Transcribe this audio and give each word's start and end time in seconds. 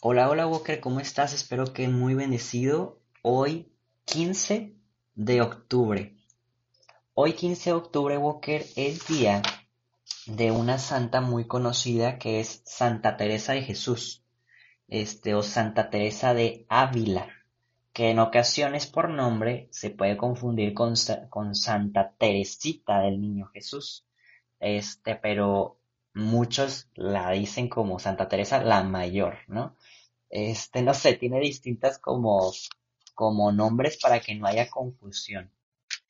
Hola, 0.00 0.30
hola 0.30 0.46
Walker, 0.46 0.78
¿cómo 0.78 1.00
estás? 1.00 1.32
Espero 1.32 1.72
que 1.72 1.88
muy 1.88 2.14
bendecido. 2.14 3.00
Hoy 3.20 3.72
15 4.04 4.76
de 5.16 5.42
octubre. 5.42 6.16
Hoy 7.14 7.32
15 7.32 7.70
de 7.70 7.74
octubre, 7.74 8.16
Walker, 8.16 8.64
es 8.76 9.08
día 9.08 9.42
de 10.26 10.52
una 10.52 10.78
santa 10.78 11.20
muy 11.20 11.48
conocida 11.48 12.16
que 12.16 12.38
es 12.38 12.62
Santa 12.64 13.16
Teresa 13.16 13.54
de 13.54 13.62
Jesús, 13.62 14.22
este, 14.86 15.34
o 15.34 15.42
Santa 15.42 15.90
Teresa 15.90 16.32
de 16.32 16.64
Ávila, 16.68 17.28
que 17.92 18.10
en 18.10 18.20
ocasiones 18.20 18.86
por 18.86 19.10
nombre 19.10 19.66
se 19.72 19.90
puede 19.90 20.16
confundir 20.16 20.74
con, 20.74 20.94
con 21.28 21.56
Santa 21.56 22.14
Teresita 22.16 23.00
del 23.00 23.20
Niño 23.20 23.46
Jesús. 23.46 24.06
Este, 24.60 25.16
pero 25.16 25.77
muchos 26.18 26.90
la 26.94 27.30
dicen 27.30 27.68
como 27.68 27.98
Santa 27.98 28.28
Teresa 28.28 28.62
la 28.62 28.82
mayor, 28.82 29.38
¿no? 29.46 29.76
Este, 30.28 30.82
no 30.82 30.92
sé, 30.92 31.14
tiene 31.14 31.40
distintas 31.40 31.98
como, 31.98 32.52
como 33.14 33.52
nombres 33.52 33.98
para 34.02 34.20
que 34.20 34.34
no 34.34 34.46
haya 34.46 34.68
confusión. 34.68 35.52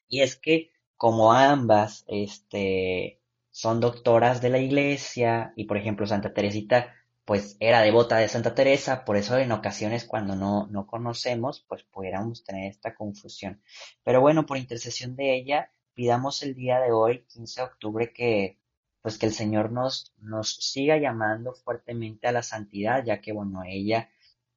Y 0.09 0.23
es 0.23 0.37
que 0.37 0.71
como 0.97 1.33
ambas, 1.33 2.05
este, 2.09 3.21
son 3.51 3.81
doctoras 3.81 4.41
de 4.41 4.49
la 4.51 4.59
iglesia 4.59 5.53
y 5.57 5.65
por 5.65 5.77
ejemplo 5.77 6.07
Santa 6.07 6.33
Teresita 6.33 6.95
pues 7.25 7.57
era 7.61 7.83
devota 7.83 8.17
de 8.17 8.29
Santa 8.29 8.55
Teresa, 8.55 9.05
por 9.05 9.19
eso 9.19 9.37
en 9.37 9.53
ocasiones 9.53 10.07
cuando 10.07 10.35
no, 10.35 10.67
no 10.69 10.87
conocemos 10.87 11.65
pues 11.69 11.85
pudiéramos 11.85 12.45
tener 12.45 12.71
esta 12.71 12.95
confusión. 12.95 13.63
Pero 14.03 14.23
bueno, 14.23 14.47
por 14.47 14.57
intercesión 14.57 15.15
de 15.17 15.37
ella, 15.37 15.71
pidamos 15.93 16.43
el 16.43 16.55
día 16.55 16.81
de 16.81 16.93
hoy, 16.93 17.25
15 17.29 17.61
de 17.61 17.67
octubre, 17.67 18.13
que 18.15 18.59
pues 19.09 19.17
que 19.17 19.25
el 19.25 19.33
Señor 19.33 19.73
nos, 19.73 20.13
nos 20.19 20.57
siga 20.57 20.99
llamando 20.99 21.55
fuertemente 21.55 22.29
a 22.29 22.33
la 22.33 22.43
santidad, 22.43 23.03
ya 23.03 23.23
que, 23.23 23.33
bueno, 23.33 23.63
ella 23.67 24.11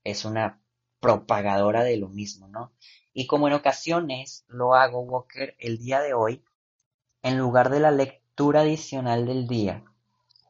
es 0.04 0.26
una 0.26 0.60
propagadora 1.00 1.86
de 1.86 1.96
lo 1.96 2.10
mismo, 2.10 2.50
¿no? 2.50 2.74
Y 3.14 3.28
como 3.28 3.48
en 3.48 3.54
ocasiones 3.54 4.44
lo 4.50 4.76
hago, 4.76 5.04
Walker, 5.04 5.56
el 5.58 5.78
día 5.78 6.02
de 6.02 6.14
hoy, 6.14 6.44
en 7.24 7.38
lugar 7.38 7.70
de 7.70 7.80
la 7.80 7.92
lectura 7.92 8.60
adicional 8.60 9.26
del 9.26 9.48
día, 9.48 9.86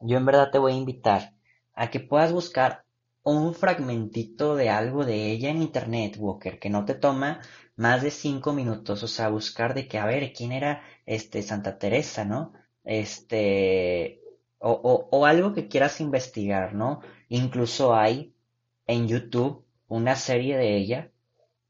yo 0.00 0.16
en 0.16 0.26
verdad 0.26 0.50
te 0.50 0.58
voy 0.58 0.72
a 0.72 0.78
invitar 0.78 1.34
a 1.72 1.88
que 1.88 2.00
puedas 2.00 2.32
buscar 2.32 2.84
un 3.22 3.54
fragmentito 3.54 4.56
de 4.56 4.68
algo 4.68 5.04
de 5.04 5.30
ella 5.30 5.50
en 5.50 5.62
internet, 5.62 6.16
Walker, 6.18 6.58
que 6.58 6.70
no 6.70 6.84
te 6.84 6.96
toma 6.96 7.40
más 7.76 8.02
de 8.02 8.10
cinco 8.10 8.52
minutos, 8.52 9.04
o 9.04 9.06
sea, 9.06 9.28
buscar 9.28 9.74
de 9.74 9.86
que, 9.86 10.00
a 10.00 10.06
ver, 10.06 10.32
¿quién 10.32 10.50
era 10.50 10.82
este 11.06 11.40
Santa 11.42 11.78
Teresa, 11.78 12.24
no? 12.24 12.52
Este, 12.84 14.20
o, 14.58 15.08
o, 15.10 15.26
algo 15.26 15.52
que 15.54 15.68
quieras 15.68 16.00
investigar, 16.00 16.74
¿no? 16.74 17.00
Incluso 17.28 17.94
hay 17.94 18.34
en 18.86 19.08
YouTube 19.08 19.64
una 19.88 20.16
serie 20.16 20.56
de 20.56 20.76
ella 20.76 21.10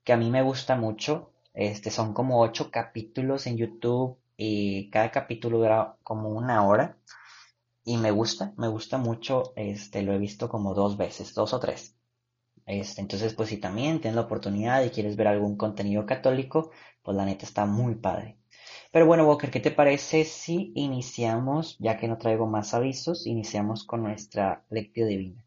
que 0.05 0.13
a 0.13 0.17
mí 0.17 0.31
me 0.31 0.43
gusta 0.43 0.77
mucho. 0.77 1.33
Este, 1.55 1.91
son 1.91 2.15
como 2.15 2.41
ocho 2.41 2.71
capítulos 2.71 3.47
en 3.47 3.57
YouTube 3.57 4.19
y 4.37 4.91
cada 4.91 5.11
capítulo 5.11 5.59
dura 5.59 5.97
como 6.03 6.31
una 6.31 6.67
hora. 6.67 6.99
Y 7.85 7.97
me 7.99 8.11
gusta, 8.11 8.53
me 8.57 8.69
gusta 8.69 8.99
mucho. 8.99 9.53
Este, 9.57 10.03
lo 10.03 10.13
he 10.13 10.19
visto 10.19 10.49
como 10.49 10.75
dos 10.75 10.97
veces, 10.97 11.35
dos 11.35 11.53
o 11.53 11.61
tres. 11.61 11.97
Este, 12.67 13.01
entonces, 13.01 13.35
pues 13.35 13.49
si 13.49 13.59
también 13.59 14.01
tienes 14.01 14.17
la 14.17 14.23
oportunidad 14.23 14.85
y 14.85 14.91
quieres 14.91 15.17
ver 15.17 15.29
algún 15.29 15.57
contenido 15.57 16.07
católico, 16.07 16.71
pues 17.03 17.17
la 17.17 17.25
neta 17.25 17.45
está 17.45 17.67
muy 17.67 17.97
padre. 17.97 18.39
Pero 18.93 19.07
bueno, 19.07 19.27
Walker, 19.27 19.51
¿qué 19.51 19.59
te 19.59 19.71
parece 19.71 20.27
si 20.27 20.71
iniciamos, 20.75 21.79
ya 21.79 21.97
que 21.97 22.09
no 22.09 22.19
traigo 22.19 22.47
más 22.47 22.75
avisos, 22.75 23.27
iniciamos 23.27 23.85
con 23.85 24.03
nuestra 24.03 24.67
lectio 24.69 25.07
divina? 25.07 25.43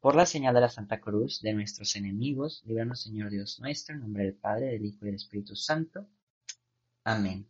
Por 0.00 0.16
la 0.16 0.26
señal 0.26 0.52
de 0.52 0.62
la 0.62 0.68
Santa 0.68 1.00
Cruz 1.00 1.40
de 1.42 1.52
nuestros 1.54 1.94
enemigos, 1.94 2.64
líbranos 2.66 3.02
Señor 3.02 3.30
Dios 3.30 3.60
nuestro, 3.60 3.94
en 3.94 4.00
nombre 4.00 4.24
del 4.24 4.34
Padre, 4.34 4.66
del 4.66 4.84
Hijo 4.84 4.98
y 5.02 5.06
del 5.06 5.14
Espíritu 5.14 5.54
Santo. 5.54 6.08
Amén. 7.04 7.46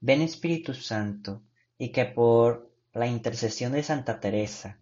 Ven 0.00 0.20
Espíritu 0.20 0.74
Santo, 0.74 1.42
y 1.78 1.88
que 1.88 2.04
por 2.04 2.70
la 2.92 3.06
intercesión 3.06 3.72
de 3.72 3.82
Santa 3.82 4.20
Teresa, 4.20 4.78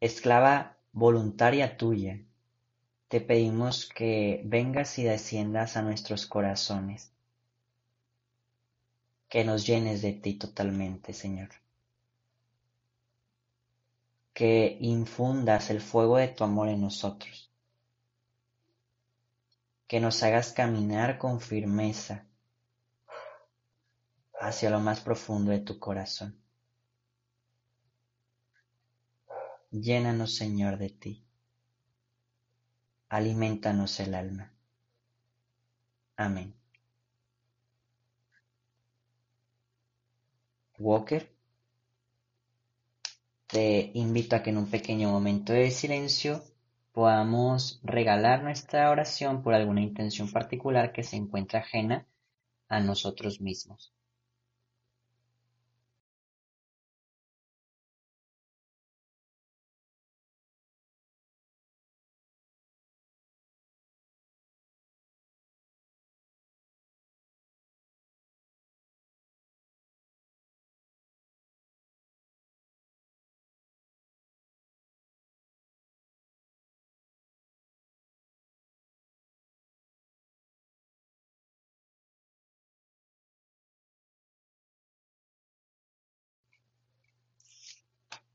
esclava 0.00 0.78
voluntaria 0.92 1.76
tuya, 1.76 2.22
te 3.12 3.20
pedimos 3.20 3.84
que 3.84 4.40
vengas 4.42 4.98
y 4.98 5.04
desciendas 5.04 5.76
a 5.76 5.82
nuestros 5.82 6.24
corazones, 6.24 7.12
que 9.28 9.44
nos 9.44 9.66
llenes 9.66 10.00
de 10.00 10.14
ti 10.14 10.38
totalmente, 10.38 11.12
Señor, 11.12 11.50
que 14.32 14.78
infundas 14.80 15.68
el 15.68 15.82
fuego 15.82 16.16
de 16.16 16.28
tu 16.28 16.42
amor 16.42 16.70
en 16.70 16.80
nosotros, 16.80 17.50
que 19.86 20.00
nos 20.00 20.22
hagas 20.22 20.54
caminar 20.54 21.18
con 21.18 21.38
firmeza 21.38 22.24
hacia 24.40 24.70
lo 24.70 24.80
más 24.80 25.00
profundo 25.00 25.50
de 25.50 25.58
tu 25.58 25.78
corazón. 25.78 26.34
Llénanos, 29.70 30.34
Señor, 30.34 30.78
de 30.78 30.88
ti 30.88 31.26
alimentanos 33.12 34.00
el 34.00 34.14
alma. 34.14 34.50
Amén. 36.16 36.54
Walker, 40.78 41.30
te 43.48 43.90
invito 43.92 44.34
a 44.34 44.42
que 44.42 44.48
en 44.48 44.56
un 44.56 44.70
pequeño 44.70 45.10
momento 45.10 45.52
de 45.52 45.70
silencio 45.70 46.42
podamos 46.92 47.80
regalar 47.82 48.42
nuestra 48.42 48.90
oración 48.90 49.42
por 49.42 49.52
alguna 49.52 49.82
intención 49.82 50.32
particular 50.32 50.92
que 50.92 51.02
se 51.02 51.16
encuentre 51.16 51.58
ajena 51.58 52.06
a 52.68 52.80
nosotros 52.80 53.42
mismos. 53.42 53.92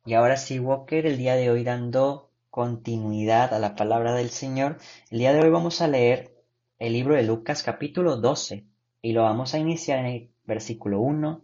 Y 0.08 0.14
ahora 0.14 0.38
sí, 0.38 0.58
Walker, 0.58 1.06
el 1.06 1.18
día 1.18 1.36
de 1.36 1.50
hoy 1.50 1.66
dando 1.66 2.32
continuidad 2.50 3.54
a 3.54 3.60
la 3.60 3.76
palabra 3.76 4.14
del 4.14 4.30
Señor, 4.30 4.78
el 5.10 5.20
día 5.20 5.34
de 5.34 5.42
hoy 5.42 5.50
vamos 5.50 5.82
a 5.82 5.90
leer 5.90 6.34
el 6.80 6.94
libro 6.94 7.14
de 7.16 7.24
Lucas 7.24 7.62
capítulo 7.62 8.16
12 8.16 8.64
y 9.02 9.12
lo 9.12 9.24
vamos 9.24 9.54
a 9.54 9.60
iniciar 9.60 10.00
en 10.00 10.06
el 10.06 10.32
versículo 10.46 11.02
1 11.02 11.42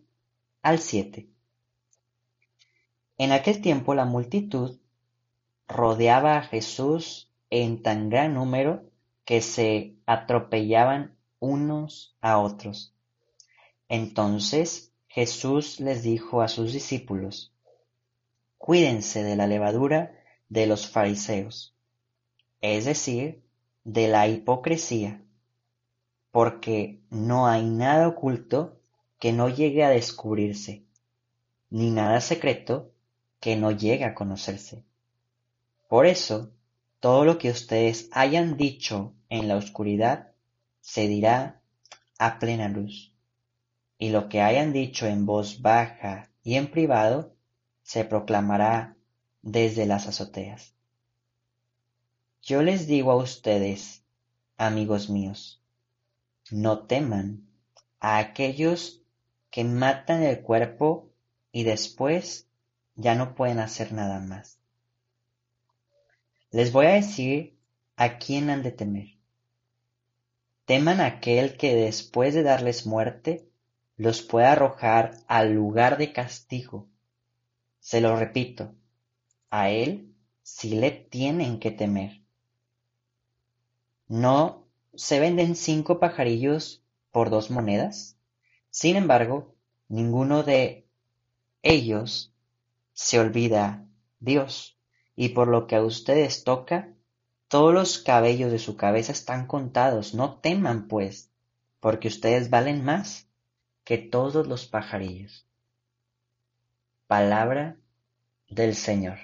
al 0.62 0.79
7. 0.79 1.28
En 3.18 3.34
aquel 3.34 3.59
tiempo 3.59 3.96
la 3.96 4.06
multitud 4.06 4.80
rodeaba 5.68 6.38
a 6.38 6.44
Jesús 6.44 7.30
en 7.50 7.81
tan 7.81 8.09
gran 8.09 8.34
número 8.34 8.85
que 9.25 9.41
se 9.41 9.97
atropellaban 10.06 11.18
unos 11.40 12.16
a 12.22 12.38
otros. 12.38 12.95
Entonces 13.90 14.94
Jesús 15.09 15.81
les 15.81 16.01
dijo 16.01 16.41
a 16.41 16.47
sus 16.47 16.72
discípulos, 16.72 17.53
cuídense 18.63 19.25
de 19.25 19.36
la 19.36 19.45
levadura 19.45 20.18
de 20.48 20.68
los 20.68 20.88
fariseos, 20.88 21.75
es 22.62 22.86
decir, 22.86 23.44
de 23.83 24.07
la 24.07 24.30
hipocresía, 24.30 25.21
porque 26.31 27.01
no 27.10 27.45
hay 27.45 27.65
nada 27.65 28.07
oculto 28.07 28.80
que 29.19 29.33
no 29.33 29.50
llegue 29.50 29.83
a 29.83 29.89
descubrirse, 29.89 30.86
ni 31.71 31.92
nada 31.92 32.21
secreto 32.21 32.94
que 33.42 33.57
no 33.57 33.71
llegue 33.71 34.06
a 34.06 34.15
conocerse. 34.15 34.86
Por 35.89 36.06
eso, 36.06 36.54
todo 37.01 37.25
lo 37.25 37.38
que 37.38 37.50
ustedes 37.50 38.07
hayan 38.13 38.56
dicho 38.56 39.13
en 39.27 39.50
la 39.50 39.57
oscuridad 39.57 40.31
se 40.80 41.09
dirá 41.09 41.59
a 42.18 42.39
plena 42.39 42.69
luz, 42.69 43.13
y 43.98 44.12
lo 44.12 44.30
que 44.30 44.39
hayan 44.39 44.71
dicho 44.71 45.06
en 45.06 45.25
voz 45.25 45.62
baja 45.62 46.30
y 46.45 46.56
en 46.56 46.71
privado 46.71 47.32
se 47.83 48.06
proclamará 48.06 48.95
desde 49.41 49.85
las 49.85 50.07
azoteas. 50.07 50.74
Yo 52.41 52.62
les 52.62 52.88
digo 52.88 53.12
a 53.12 53.15
ustedes, 53.15 54.03
amigos 54.57 55.09
míos, 55.09 55.62
no 56.51 56.85
teman 56.85 57.47
a 58.00 58.18
aquellos 58.18 59.01
que 59.50 59.63
matan 59.63 60.24
el 60.24 60.41
cuerpo 60.41 61.09
y 61.51 61.63
después 61.63 62.50
ya 62.95 63.15
no 63.15 63.35
pueden 63.35 63.59
hacer 63.59 63.94
nada 63.94 64.19
más. 64.19 64.59
Les 66.51 66.71
voy 66.71 66.88
a 66.88 66.94
decir 66.94 67.57
a 67.95 68.18
quién 68.18 68.50
han 68.50 68.63
de 68.63 68.71
temer. 68.71 69.18
Teman 70.65 71.01
a 71.01 71.06
aquel 71.06 71.57
que 71.57 71.75
después 71.75 72.33
de 72.33 72.44
darles 72.44 72.85
muerte 72.85 73.47
los 73.97 74.21
puede 74.21 74.47
arrojar 74.47 75.18
al 75.27 75.53
lugar 75.53 75.97
de 75.97 76.13
castigo. 76.13 76.88
Se 77.83 78.00
lo 78.00 78.15
repito, 78.15 78.74
a 79.50 79.69
él 79.69 80.15
sí 80.41 80.69
le 80.69 80.89
tienen 80.89 81.59
que 81.59 81.69
temer. 81.69 82.21
¿No 84.07 84.69
se 84.94 85.19
venden 85.19 85.57
cinco 85.57 86.00
pajarillos 86.00 86.81
por 87.12 87.30
dos 87.30 87.51
monedas? 87.51 88.18
Sin 88.69 88.95
embargo, 88.95 89.53
ninguno 89.89 90.44
de 90.44 90.88
ellos 91.62 92.33
se 92.94 93.19
olvida 93.19 93.85
Dios, 94.21 94.80
y 95.18 95.30
por 95.30 95.50
lo 95.50 95.68
que 95.68 95.75
a 95.75 95.83
ustedes 95.83 96.45
toca, 96.45 96.94
todos 97.50 97.74
los 97.74 97.97
cabellos 97.97 98.50
de 98.50 98.59
su 98.59 98.77
cabeza 98.77 99.12
están 99.12 99.45
contados. 99.45 100.13
No 100.13 100.39
teman, 100.39 100.88
pues, 100.88 101.31
porque 101.81 102.07
ustedes 102.07 102.50
valen 102.50 102.85
más 102.85 103.27
que 103.83 103.97
todos 103.97 104.47
los 104.47 104.68
pajarillos. 104.68 105.45
Palabra 107.13 107.77
del 108.50 108.74
Señor. 108.74 109.19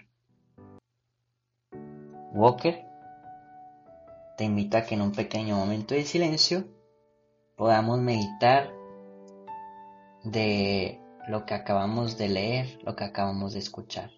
Walker 2.33 2.85
te 4.37 4.43
invito 4.43 4.77
a 4.77 4.83
que 4.83 4.93
en 4.93 5.01
un 5.01 5.11
pequeño 5.11 5.55
momento 5.55 5.95
de 5.95 6.05
silencio 6.05 6.67
podamos 7.55 7.99
meditar 7.99 8.71
de 10.23 11.01
lo 11.27 11.47
que 11.47 11.55
acabamos 11.55 12.15
de 12.15 12.29
leer, 12.29 12.77
lo 12.83 12.95
que 12.95 13.05
acabamos 13.05 13.53
de 13.53 13.59
escuchar. 13.59 14.11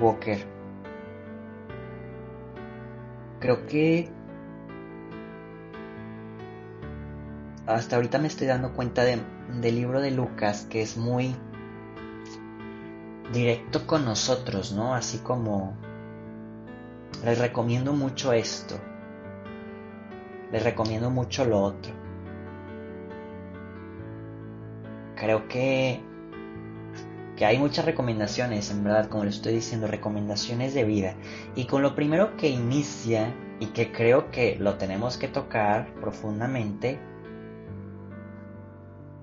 Walker. 0.00 0.38
Creo 3.40 3.66
que 3.66 4.10
hasta 7.66 7.96
ahorita 7.96 8.18
me 8.18 8.28
estoy 8.28 8.46
dando 8.46 8.72
cuenta 8.72 9.04
del 9.04 9.20
libro 9.62 10.00
de 10.00 10.10
Lucas 10.10 10.66
que 10.70 10.82
es 10.82 10.96
muy 10.96 11.34
directo 13.32 13.86
con 13.86 14.04
nosotros, 14.04 14.72
¿no? 14.72 14.94
Así 14.94 15.18
como 15.18 15.76
les 17.24 17.38
recomiendo 17.38 17.92
mucho 17.92 18.32
esto, 18.32 18.76
les 20.50 20.62
recomiendo 20.62 21.10
mucho 21.10 21.44
lo 21.44 21.60
otro. 21.60 21.92
Creo 25.14 25.46
que 25.48 26.00
que 27.38 27.46
hay 27.46 27.56
muchas 27.56 27.84
recomendaciones, 27.84 28.68
en 28.72 28.82
verdad, 28.82 29.08
como 29.08 29.22
les 29.22 29.36
estoy 29.36 29.54
diciendo, 29.54 29.86
recomendaciones 29.86 30.74
de 30.74 30.82
vida. 30.82 31.14
Y 31.54 31.66
con 31.66 31.82
lo 31.82 31.94
primero 31.94 32.36
que 32.36 32.48
inicia 32.48 33.32
y 33.60 33.66
que 33.66 33.92
creo 33.92 34.32
que 34.32 34.56
lo 34.56 34.76
tenemos 34.76 35.18
que 35.18 35.28
tocar 35.28 35.94
profundamente 36.00 36.98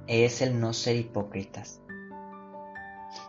es 0.08 0.42
el 0.42 0.62
no 0.62 0.72
ser 0.72 0.96
hipócritas. 0.96 1.82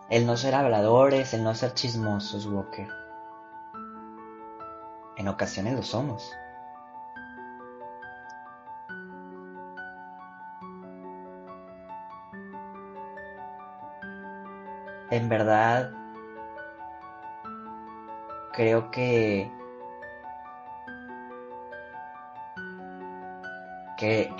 El 0.08 0.24
no 0.24 0.36
ser 0.36 0.54
habladores, 0.54 1.34
el 1.34 1.42
no 1.42 1.52
ser 1.56 1.74
chismosos, 1.74 2.46
Walker. 2.46 2.86
En 5.16 5.26
ocasiones 5.26 5.74
lo 5.74 5.82
somos. 5.82 6.30
En 15.10 15.28
verdad 15.28 15.92
creo 18.52 18.90
que 18.90 19.50
que, 23.96 24.30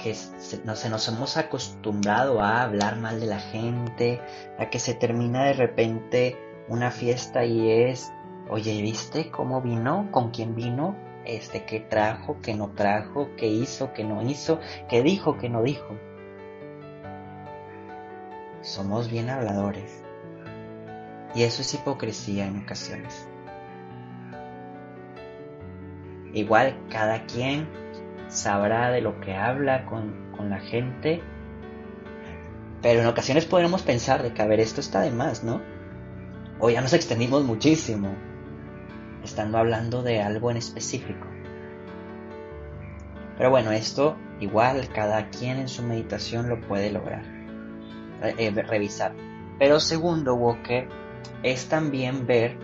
no, 0.65 0.77
se 0.77 0.91
nos 0.91 1.09
hemos 1.09 1.37
acostumbrado 1.37 2.41
a 2.41 2.63
hablar 2.63 2.97
mal 2.97 3.21
de 3.21 3.27
la 3.27 3.41
gente, 3.41 4.21
a 4.59 4.69
que 4.69 4.79
se 4.79 4.95
termina 4.95 5.45
de 5.45 5.55
repente 5.55 6.37
una 6.69 6.91
fiesta 6.91 7.45
y 7.45 7.71
es, 7.71 8.13
oye, 8.49 8.81
¿viste 8.83 9.31
cómo 9.31 9.63
vino? 9.63 10.09
¿Con 10.11 10.31
quién 10.31 10.55
vino? 10.55 10.97
Este, 11.25 11.65
qué 11.65 11.81
trajo, 11.81 12.37
qué 12.43 12.55
no 12.55 12.71
trajo, 12.71 13.31
qué 13.37 13.47
hizo, 13.47 13.93
qué 13.93 14.05
no 14.05 14.23
hizo, 14.23 14.61
qué 14.89 15.03
dijo, 15.03 15.39
qué 15.39 15.49
no 15.49 15.63
dijo. 15.63 15.97
Somos 18.61 19.11
bien 19.11 19.31
habladores. 19.31 20.06
Y 21.37 21.43
eso 21.43 21.61
es 21.61 21.75
hipocresía 21.75 22.47
en 22.47 22.63
ocasiones. 22.63 23.29
Igual 26.33 26.79
cada 26.91 27.27
quien 27.27 27.69
sabrá 28.29 28.91
de 28.91 29.03
lo 29.03 29.21
que 29.21 29.35
habla 29.35 29.85
con, 29.85 30.25
la 30.49 30.61
gente, 30.61 31.23
pero 32.81 33.01
en 33.01 33.07
ocasiones 33.07 33.45
podremos 33.45 33.83
pensar 33.83 34.23
de 34.23 34.33
que, 34.33 34.41
a 34.41 34.47
ver, 34.47 34.61
esto 34.61 34.81
está 34.81 35.01
de 35.01 35.11
más, 35.11 35.45
¿no? 35.45 35.61
O 36.59 36.71
ya 36.71 36.81
nos 36.81 36.93
extendimos 36.93 37.45
muchísimo, 37.45 38.15
estando 39.23 39.59
hablando 39.59 40.03
de 40.03 40.23
algo 40.23 40.51
en 40.51 40.57
específico. 40.57 41.27
Pero 43.37 43.51
bueno, 43.51 43.73
esto 43.73 44.17
igual 44.41 44.89
cada 44.95 45.29
quien 45.29 45.59
en 45.59 45.69
su 45.69 45.83
meditación 45.83 46.49
lo 46.49 46.61
puede 46.63 46.91
lograr, 46.91 47.25
eh, 48.23 48.51
revisar. 48.51 49.13
Pero 49.59 49.81
segundo, 49.81 50.35
Walker, 50.35 50.89
es 51.43 51.69
también 51.69 52.27
ver 52.27 52.59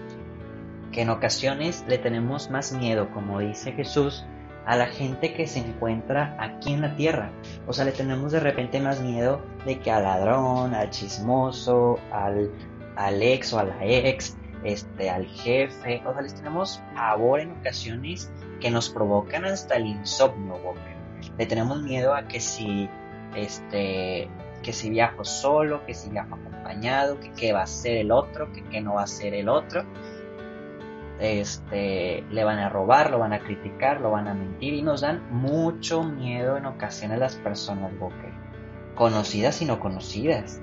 que 0.92 1.02
en 1.02 1.10
ocasiones 1.10 1.84
le 1.88 1.98
tenemos 1.98 2.50
más 2.50 2.72
miedo, 2.72 3.10
como 3.12 3.40
dice 3.40 3.72
Jesús, 3.72 4.24
a 4.66 4.76
la 4.76 4.86
gente 4.86 5.34
que 5.34 5.46
se 5.46 5.58
encuentra 5.58 6.36
aquí 6.38 6.72
en 6.72 6.82
la 6.82 6.94
tierra. 6.94 7.32
O 7.66 7.72
sea, 7.72 7.84
le 7.84 7.92
tenemos 7.92 8.32
de 8.32 8.40
repente 8.40 8.80
más 8.80 9.00
miedo 9.00 9.42
de 9.64 9.80
que 9.80 9.90
al 9.90 10.04
ladrón, 10.04 10.74
al 10.74 10.90
chismoso, 10.90 11.98
al, 12.12 12.50
al 12.96 13.22
ex 13.22 13.52
o 13.52 13.58
a 13.58 13.64
la 13.64 13.84
ex, 13.84 14.36
este, 14.64 15.10
al 15.10 15.26
jefe. 15.26 16.02
O 16.06 16.12
sea, 16.12 16.22
les 16.22 16.34
tenemos 16.34 16.82
pavor 16.94 17.40
en 17.40 17.52
ocasiones 17.52 18.30
que 18.60 18.70
nos 18.70 18.88
provocan 18.90 19.44
hasta 19.44 19.76
el 19.76 19.86
insomnio, 19.86 20.56
Le 21.36 21.46
tenemos 21.46 21.82
miedo 21.82 22.14
a 22.14 22.28
que 22.28 22.38
si 22.38 22.88
este 23.34 24.28
que 24.62 24.72
si 24.72 24.90
viajo 24.90 25.24
solo, 25.24 25.84
que 25.84 25.94
si 25.94 26.10
viajo 26.10 26.34
acompañado, 26.36 27.20
que 27.20 27.32
qué 27.32 27.52
va 27.52 27.62
a 27.62 27.66
ser 27.66 27.96
el 27.96 28.10
otro, 28.10 28.52
que 28.52 28.62
qué 28.64 28.80
no 28.80 28.94
va 28.94 29.02
a 29.02 29.06
ser 29.06 29.34
el 29.34 29.48
otro. 29.48 29.84
Este, 31.20 32.24
le 32.30 32.44
van 32.44 32.58
a 32.58 32.68
robar, 32.68 33.10
lo 33.10 33.18
van 33.18 33.32
a 33.32 33.40
criticar, 33.40 34.00
lo 34.00 34.10
van 34.10 34.26
a 34.26 34.34
mentir 34.34 34.74
y 34.74 34.82
nos 34.82 35.02
dan 35.02 35.22
mucho 35.30 36.02
miedo 36.02 36.56
en 36.56 36.66
ocasiones 36.66 37.18
las 37.18 37.36
personas, 37.36 37.96
Boque, 37.98 38.32
conocidas 38.94 39.62
y 39.62 39.66
no 39.66 39.78
conocidas. 39.78 40.60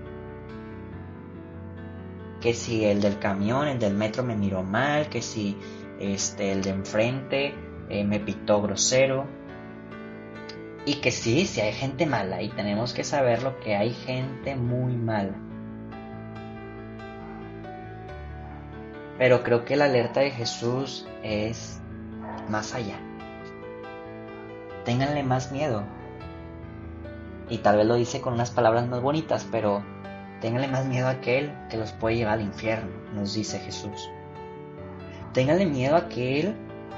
Que 2.42 2.54
si 2.54 2.86
el 2.86 3.02
del 3.02 3.20
camión, 3.20 3.68
el 3.68 3.80
del 3.80 3.94
metro 3.94 4.24
me 4.24 4.36
miró 4.36 4.64
mal, 4.64 5.10
que 5.10 5.22
si 5.22 5.58
este, 6.00 6.52
el 6.52 6.62
de 6.62 6.70
enfrente 6.72 7.54
eh, 7.90 8.04
me 8.04 8.20
pitó 8.20 8.62
grosero, 8.62 9.26
Y 10.86 10.96
que 10.96 11.12
sí, 11.12 11.46
sí 11.46 11.62
hay 11.62 11.74
gente 11.74 12.06
mala 12.06 12.42
y 12.42 12.50
tenemos 12.50 12.94
que 12.94 13.04
saberlo 13.04 13.60
que 13.60 13.76
hay 13.76 13.94
gente 13.94 14.56
muy 14.56 14.96
mala. 14.96 15.36
Pero 19.18 19.44
creo 19.44 19.66
que 19.66 19.76
la 19.76 19.86
alerta 19.86 20.22
de 20.22 20.32
Jesús 20.32 21.06
es 21.24 21.80
más 22.50 22.74
allá. 22.74 22.98
Ténganle 24.86 25.24
más 25.24 25.52
miedo. 25.52 25.84
Y 27.50 27.58
tal 27.60 27.78
vez 27.78 27.86
lo 27.86 27.96
dice 27.96 28.22
con 28.22 28.34
unas 28.34 28.52
palabras 28.52 28.88
más 28.88 29.02
bonitas, 29.02 29.46
pero 29.52 29.84
ténganle 30.40 30.70
más 30.70 30.86
miedo 30.86 31.08
a 31.08 31.12
aquel 31.12 31.52
que 31.70 31.78
los 31.78 31.92
puede 31.92 32.16
llevar 32.16 32.36
al 32.36 32.42
infierno, 32.42 32.90
nos 33.14 33.34
dice 33.34 33.60
Jesús. 33.60 34.10
Ténganle 35.34 35.66
miedo 35.66 35.96
a 35.96 36.00
aquel 36.00 36.56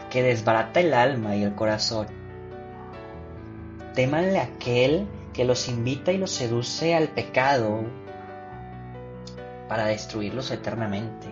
que 0.09 0.21
desbarata 0.21 0.79
el 0.79 0.93
alma 0.93 1.35
y 1.35 1.43
el 1.43 1.55
corazón. 1.55 2.20
Témanle 3.93 4.39
a 4.39 4.43
aquel 4.43 5.07
que 5.33 5.43
los 5.43 5.67
invita 5.67 6.13
y 6.13 6.17
los 6.17 6.31
seduce 6.31 6.95
al 6.95 7.09
pecado 7.09 7.83
para 9.67 9.85
destruirlos 9.85 10.49
eternamente. 10.51 11.27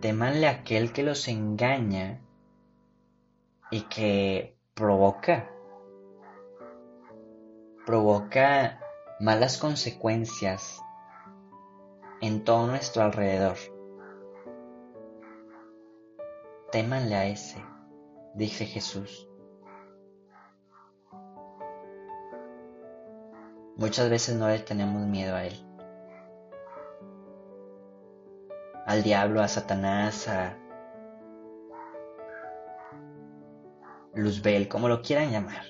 Temanle 0.00 0.48
a 0.48 0.50
aquel 0.50 0.92
que 0.92 1.04
los 1.04 1.28
engaña 1.28 2.20
y 3.70 3.82
que 3.82 4.56
provoca, 4.74 5.50
provoca 7.86 8.80
malas 9.20 9.58
consecuencias 9.58 10.80
en 12.20 12.42
todo 12.42 12.66
nuestro 12.66 13.02
alrededor. 13.02 13.56
Témanle 16.72 17.14
a 17.14 17.26
ese, 17.26 17.64
dice 18.34 18.66
Jesús. 18.66 19.29
Muchas 23.80 24.08
veces 24.10 24.36
no 24.36 24.46
le 24.46 24.60
tenemos 24.60 25.04
miedo 25.06 25.34
a 25.34 25.44
él. 25.46 25.70
al 28.90 29.04
diablo, 29.04 29.40
a 29.40 29.46
Satanás, 29.46 30.26
a 30.26 30.58
Luzbel, 34.14 34.66
como 34.68 34.88
lo 34.88 35.00
quieran 35.00 35.30
llamar. 35.30 35.64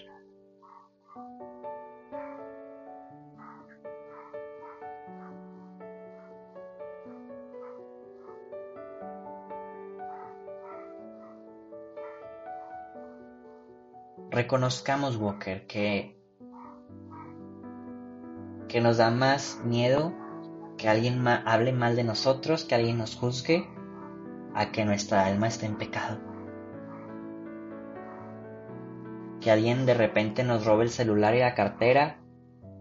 Reconozcamos, 14.30 15.16
Walker, 15.16 15.66
que, 15.66 16.19
que 18.70 18.80
nos 18.80 18.98
da 18.98 19.10
más 19.10 19.60
miedo 19.64 20.12
que 20.78 20.88
alguien 20.88 21.26
hable 21.26 21.72
mal 21.72 21.96
de 21.96 22.04
nosotros, 22.04 22.64
que 22.64 22.76
alguien 22.76 22.98
nos 22.98 23.16
juzgue, 23.16 23.68
a 24.54 24.70
que 24.70 24.84
nuestra 24.84 25.26
alma 25.26 25.48
esté 25.48 25.66
en 25.66 25.76
pecado. 25.76 26.18
Que 29.40 29.50
alguien 29.50 29.86
de 29.86 29.94
repente 29.94 30.44
nos 30.44 30.64
robe 30.64 30.84
el 30.84 30.90
celular 30.90 31.34
y 31.34 31.40
la 31.40 31.54
cartera 31.54 32.20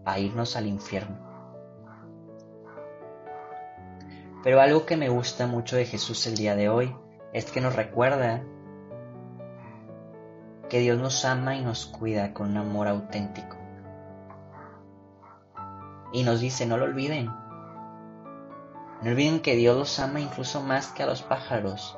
a 0.04 0.18
irnos 0.20 0.54
al 0.56 0.66
infierno. 0.66 1.18
Pero 4.44 4.60
algo 4.60 4.86
que 4.86 4.96
me 4.96 5.08
gusta 5.08 5.48
mucho 5.48 5.74
de 5.76 5.86
Jesús 5.86 6.24
el 6.28 6.36
día 6.36 6.54
de 6.54 6.68
hoy 6.68 6.96
es 7.32 7.50
que 7.50 7.60
nos 7.60 7.74
recuerda 7.74 8.44
que 10.68 10.78
Dios 10.78 10.98
nos 11.00 11.24
ama 11.24 11.56
y 11.56 11.64
nos 11.64 11.84
cuida 11.86 12.32
con 12.32 12.50
un 12.50 12.56
amor 12.58 12.86
auténtico. 12.86 13.59
Y 16.12 16.22
nos 16.24 16.40
dice, 16.40 16.66
no 16.66 16.76
lo 16.76 16.84
olviden, 16.84 17.26
no 19.02 19.10
olviden 19.10 19.40
que 19.40 19.56
Dios 19.56 19.76
los 19.76 19.98
ama 20.00 20.20
incluso 20.20 20.62
más 20.62 20.88
que 20.88 21.02
a 21.02 21.06
los 21.06 21.22
pájaros, 21.22 21.96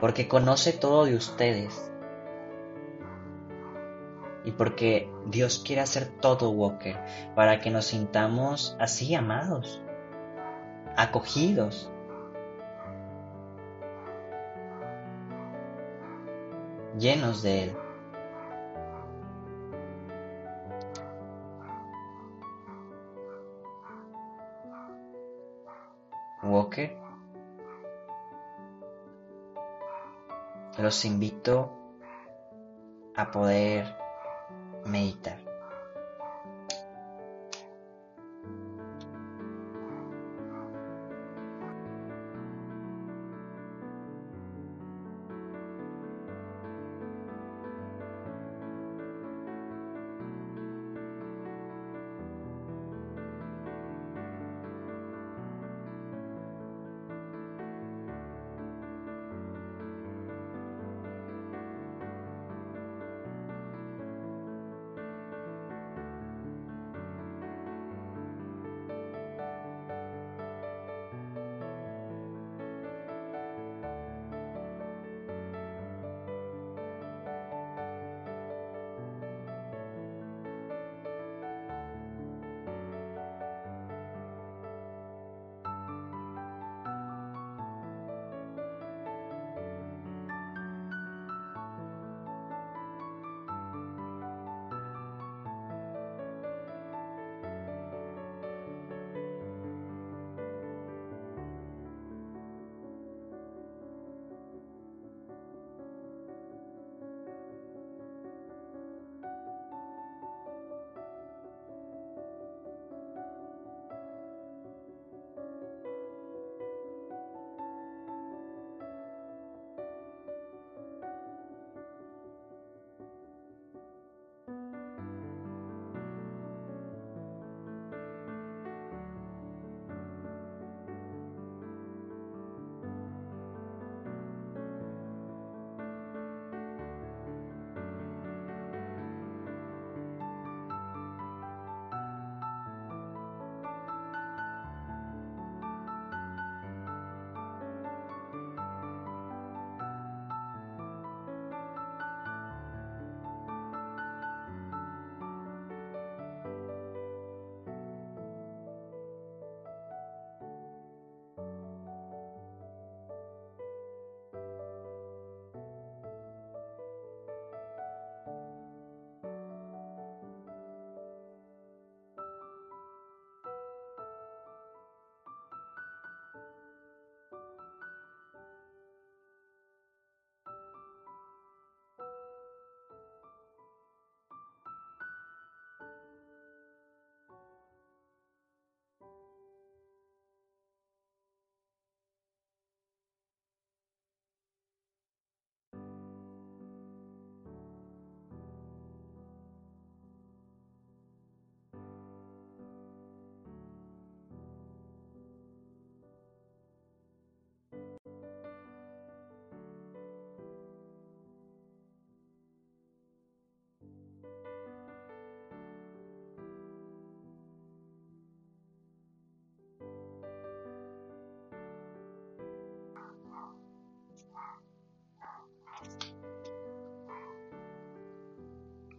porque 0.00 0.28
conoce 0.28 0.72
todo 0.72 1.04
de 1.04 1.16
ustedes. 1.16 1.90
Y 4.44 4.52
porque 4.52 5.10
Dios 5.26 5.62
quiere 5.64 5.80
hacer 5.80 6.06
todo, 6.20 6.50
Walker, 6.50 6.98
para 7.34 7.60
que 7.60 7.70
nos 7.70 7.86
sintamos 7.86 8.76
así 8.78 9.14
amados, 9.14 9.82
acogidos. 10.96 11.90
llenos 16.98 17.42
de 17.42 17.64
Él. 17.64 17.76
Los 30.82 31.04
invito 31.04 31.70
a 33.16 33.30
poder 33.30 33.96
meditar. 34.84 35.43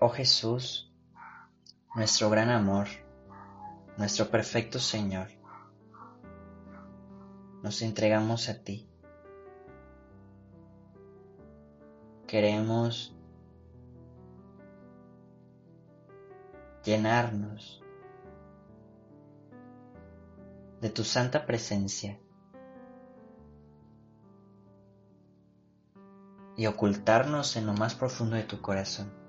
Oh 0.08 0.10
Jesús, 0.10 0.94
nuestro 1.96 2.30
gran 2.30 2.52
amor, 2.52 2.86
nuestro 3.98 4.30
perfecto 4.30 4.78
Señor, 4.78 5.30
nos 7.64 7.82
entregamos 7.82 8.48
a 8.48 8.64
ti. 8.64 8.88
Queremos 12.28 13.18
llenarnos 16.84 17.84
de 20.82 20.90
tu 20.92 21.04
santa 21.04 21.48
presencia 21.48 22.20
y 26.56 26.68
ocultarnos 26.68 27.56
en 27.56 27.66
lo 27.66 27.74
más 27.74 27.96
profundo 27.96 28.36
de 28.36 28.44
tu 28.44 28.62
corazón, 28.62 29.25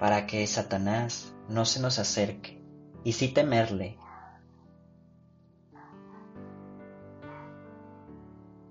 para 0.00 0.26
que 0.26 0.46
Satanás 0.46 1.34
no 1.50 1.66
se 1.66 1.78
nos 1.78 1.98
acerque 1.98 2.64
y 3.04 3.12
sí 3.12 3.28
temerle. 3.28 3.98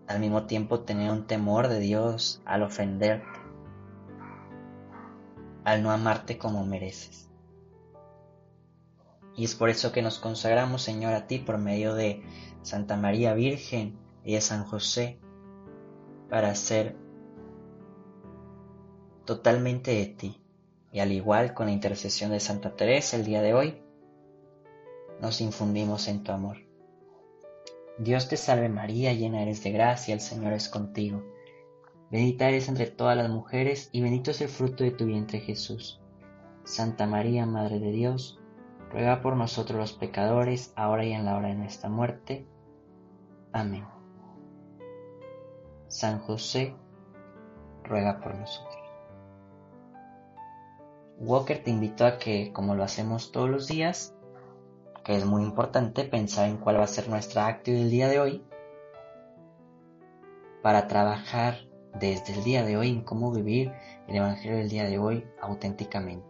Al 0.08 0.20
mismo 0.20 0.48
tiempo 0.48 0.80
tener 0.80 1.12
un 1.12 1.28
temor 1.28 1.68
de 1.68 1.80
Dios 1.80 2.42
al 2.46 2.64
ofenderte, 2.64 3.40
al 5.64 5.84
no 5.84 5.92
amarte 5.92 6.40
como 6.40 6.66
mereces. 6.66 7.30
Y 9.36 9.46
es 9.46 9.54
por 9.54 9.70
eso 9.70 9.92
que 9.92 10.02
nos 10.02 10.18
consagramos, 10.18 10.82
Señor, 10.82 11.14
a 11.14 11.28
ti 11.28 11.38
por 11.38 11.60
medio 11.60 11.94
de 11.94 12.24
Santa 12.64 12.98
María 12.98 13.36
Virgen 13.36 14.00
y 14.26 14.34
de 14.34 14.42
San 14.42 14.66
José, 14.66 15.20
para 16.28 16.56
ser 16.56 16.98
totalmente 19.26 19.92
de 19.92 20.06
ti. 20.08 20.42
Y 20.91 21.00
al 21.00 21.12
igual 21.12 21.53
con 21.53 21.67
la 21.67 21.72
intercesión 21.72 22.31
de 22.31 22.39
Santa 22.39 22.75
Teresa 22.75 23.17
el 23.17 23.25
día 23.25 23.41
de 23.41 23.54
hoy, 23.54 23.82
nos 25.21 25.41
infundimos 25.41 26.08
en 26.08 26.23
tu 26.23 26.32
amor. 26.32 26.58
Dios 27.97 28.30
te 28.30 28.38
salve 28.38 28.69
María, 28.69 29.13
llena 29.13 29.41
eres 29.41 29.62
de 29.63 29.71
gracia, 29.71 30.13
el 30.13 30.21
Señor 30.21 30.54
es 30.54 30.69
contigo. 30.69 31.21
Bendita 32.10 32.47
eres 32.47 32.69
entre 32.69 32.88
todas 32.88 33.17
las 33.17 33.30
mujeres 33.30 33.89
y 33.91 34.02
bendito 34.02 34.32
es 34.32 34.41
el 34.41 34.47
fruto 34.47 34.84
de 34.84 34.91
tu 34.91 35.06
vientre 35.06 35.41
Jesús. 35.41 36.02
Santa 36.63 37.06
María, 37.06 37.45
Madre 37.45 37.80
de 37.80 37.91
Dios, 37.91 38.39
ruega 38.89 39.21
por 39.21 39.36
nosotros 39.36 39.80
los 39.80 39.93
pecadores, 39.93 40.73
ahora 40.75 41.06
y 41.06 41.13
en 41.13 41.25
la 41.25 41.36
hora 41.36 41.49
de 41.49 41.56
nuestra 41.56 41.89
muerte. 41.89 42.47
Amén. 43.52 43.86
San 45.88 46.19
José, 46.19 46.75
ruega 47.84 48.19
por 48.21 48.36
nosotros. 48.36 48.79
Walker 51.19 51.62
te 51.62 51.69
invito 51.69 52.05
a 52.05 52.17
que, 52.17 52.53
como 52.53 52.75
lo 52.75 52.84
hacemos 52.84 53.34
todos 53.34 53.49
los 53.49 53.67
días, 53.67 54.15
que 55.03 55.17
es 55.17 55.25
muy 55.25 55.43
importante 55.43 56.05
pensar 56.05 56.47
en 56.47 56.58
cuál 56.58 56.79
va 56.79 56.86
a 56.86 56.88
ser 56.88 57.10
nuestra 57.10 57.47
actividad 57.47 57.82
del 57.82 57.91
día 57.91 58.08
de 58.08 58.19
hoy, 58.19 58.43
para 60.62 60.88
trabajar 60.88 61.58
desde 61.99 62.34
el 62.34 62.43
día 62.43 62.63
de 62.63 62.77
hoy 62.77 62.89
en 62.89 63.01
cómo 63.01 63.32
vivir 63.32 63.73
el 64.08 64.15
Evangelio 64.15 64.58
del 64.58 64.69
día 64.69 64.86
de 64.86 64.97
hoy 64.97 65.27
auténticamente. 65.41 66.29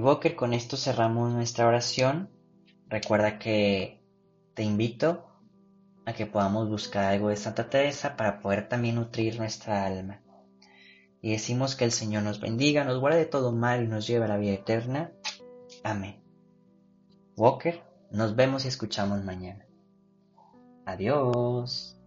Y 0.00 0.02
Walker, 0.02 0.34
con 0.34 0.54
esto 0.54 0.78
cerramos 0.78 1.30
nuestra 1.30 1.66
oración. 1.66 2.30
Recuerda 2.88 3.38
que 3.38 4.02
te 4.54 4.62
invito 4.62 5.26
a 6.06 6.14
que 6.14 6.24
podamos 6.24 6.70
buscar 6.70 7.04
algo 7.04 7.28
de 7.28 7.36
Santa 7.36 7.68
Teresa 7.68 8.16
para 8.16 8.40
poder 8.40 8.66
también 8.66 8.94
nutrir 8.94 9.38
nuestra 9.38 9.84
alma. 9.84 10.22
Y 11.20 11.32
decimos 11.32 11.76
que 11.76 11.84
el 11.84 11.92
Señor 11.92 12.22
nos 12.22 12.40
bendiga, 12.40 12.82
nos 12.82 12.98
guarde 12.98 13.18
de 13.18 13.26
todo 13.26 13.52
mal 13.52 13.84
y 13.84 13.88
nos 13.88 14.06
lleve 14.06 14.24
a 14.24 14.28
la 14.28 14.38
vida 14.38 14.54
eterna. 14.54 15.12
Amén. 15.84 16.24
Walker, 17.36 17.82
nos 18.10 18.34
vemos 18.34 18.64
y 18.64 18.68
escuchamos 18.68 19.22
mañana. 19.22 19.66
Adiós. 20.86 21.99